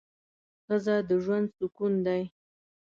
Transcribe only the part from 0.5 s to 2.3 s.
ښځه د ژوند سکون دی